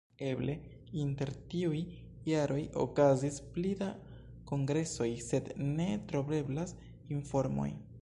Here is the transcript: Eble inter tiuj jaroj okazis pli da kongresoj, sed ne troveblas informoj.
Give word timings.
Eble 0.27 0.53
inter 1.01 1.31
tiuj 1.51 1.81
jaroj 2.31 2.63
okazis 2.85 3.39
pli 3.59 3.75
da 3.83 3.93
kongresoj, 4.55 5.11
sed 5.29 5.55
ne 5.71 5.91
troveblas 6.13 6.79
informoj. 7.21 7.73